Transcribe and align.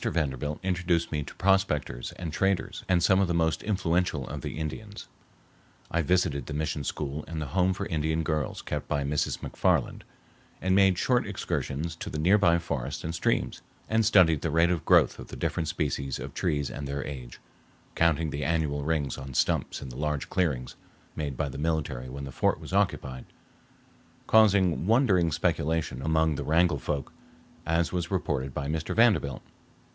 Vanderbilt 0.03 0.59
introduced 0.63 1.11
me 1.11 1.21
to 1.21 1.35
prospectors 1.35 2.11
and 2.13 2.33
traders 2.33 2.83
and 2.89 3.03
some 3.03 3.19
of 3.19 3.27
the 3.27 3.35
most 3.35 3.61
influential 3.61 4.27
of 4.29 4.41
the 4.41 4.57
Indians. 4.57 5.07
I 5.91 6.01
visited 6.01 6.47
the 6.47 6.55
mission 6.55 6.83
school 6.83 7.23
and 7.27 7.39
the 7.39 7.45
home 7.53 7.71
for 7.75 7.85
Indian 7.85 8.23
girls 8.23 8.63
kept 8.63 8.87
by 8.87 9.03
Mrs. 9.03 9.43
MacFarland, 9.43 10.01
and 10.59 10.73
made 10.73 10.97
short 10.97 11.27
excursions 11.27 11.95
to 11.97 12.09
the 12.09 12.17
nearby 12.17 12.57
forests 12.57 13.03
and 13.03 13.13
streams, 13.13 13.61
and 13.87 14.03
studied 14.03 14.41
the 14.41 14.49
rate 14.49 14.71
of 14.71 14.85
growth 14.85 15.19
of 15.19 15.27
the 15.27 15.35
different 15.35 15.67
species 15.67 16.17
of 16.17 16.33
trees 16.33 16.71
and 16.71 16.87
their 16.87 17.05
age, 17.05 17.39
counting 17.93 18.31
the 18.31 18.43
annual 18.43 18.81
rings 18.83 19.19
on 19.19 19.35
stumps 19.35 19.83
in 19.83 19.89
the 19.89 19.97
large 19.97 20.31
clearings 20.31 20.75
made 21.15 21.37
by 21.37 21.47
the 21.47 21.59
military 21.59 22.09
when 22.09 22.23
the 22.23 22.31
fort 22.31 22.59
was 22.59 22.73
occupied, 22.73 23.25
causing 24.25 24.87
wondering 24.87 25.31
speculation 25.31 26.01
among 26.01 26.33
the 26.37 26.43
Wrangell 26.43 26.79
folk, 26.79 27.13
as 27.67 27.91
was 27.93 28.09
reported 28.09 28.51
by 28.51 28.65
Mr. 28.67 28.95
Vanderbilt. 28.95 29.43